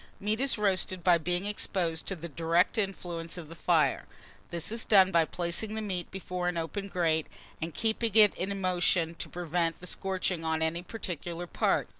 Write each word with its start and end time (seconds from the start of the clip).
Meat 0.19 0.39
is 0.39 0.57
roasted 0.57 1.03
by 1.03 1.19
being 1.19 1.45
exposed 1.45 2.07
to 2.07 2.15
the 2.15 2.27
direct 2.27 2.79
influence 2.79 3.37
of 3.37 3.49
the 3.49 3.55
fire. 3.55 4.07
This 4.49 4.71
is 4.71 4.83
done 4.83 5.11
by 5.11 5.25
placing 5.25 5.75
the 5.75 5.81
meat 5.83 6.09
before 6.09 6.47
an 6.47 6.57
open 6.57 6.87
grate, 6.87 7.27
and 7.61 7.71
keeping 7.71 8.15
it 8.15 8.33
in 8.33 8.59
motion 8.59 9.13
to 9.13 9.29
prevent 9.29 9.79
the 9.79 9.85
scorching 9.85 10.43
on 10.43 10.63
any 10.63 10.81
particular 10.81 11.45
part. 11.45 11.87